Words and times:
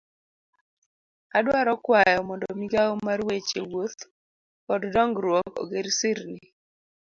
Adwaro 1.37 1.73
kwayo 1.83 2.19
mondo 2.27 2.47
migao 2.59 2.91
mar 3.05 3.19
weche 3.27 3.59
wuoth 3.69 3.99
kod 4.65 4.81
dongruok 4.93 5.51
oger 5.61 5.87
sirni. 5.99 6.39